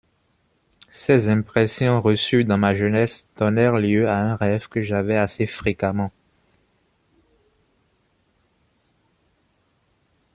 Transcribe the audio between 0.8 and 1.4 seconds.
Ces